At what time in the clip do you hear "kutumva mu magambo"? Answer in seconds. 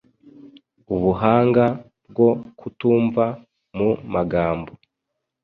2.59-4.71